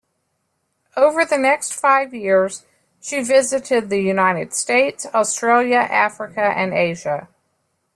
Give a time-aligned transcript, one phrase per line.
[0.97, 2.65] Over the next five years
[2.99, 7.29] she visited the United States, Australia, Africa, and Asia.